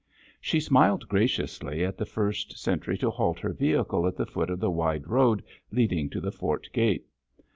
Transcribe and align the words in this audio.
She 0.39 0.59
smiled 0.59 1.07
graciously 1.07 1.85
at 1.85 1.95
the 1.95 2.07
first 2.07 2.57
sentry 2.57 2.97
to 2.97 3.11
halt 3.11 3.37
her 3.41 3.53
vehicle 3.53 4.07
at 4.07 4.15
the 4.17 4.25
foot 4.25 4.49
of 4.49 4.59
the 4.59 4.71
wide 4.71 5.07
road 5.07 5.43
leading 5.71 6.09
to 6.09 6.19
the 6.19 6.31
fort 6.31 6.67
gate. 6.73 7.05